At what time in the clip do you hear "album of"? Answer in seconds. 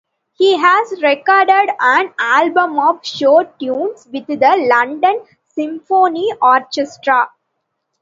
2.17-3.05